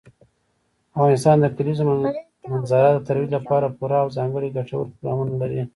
افغانستان 0.95 1.35
د 1.41 1.45
کلیزو 1.55 1.83
منظره 2.51 2.89
د 2.93 2.99
ترویج 3.07 3.29
لپاره 3.37 3.73
پوره 3.77 3.97
او 4.03 4.09
ځانګړي 4.17 4.49
ګټور 4.57 4.85
پروګرامونه 4.89 5.33
لري. 5.41 5.61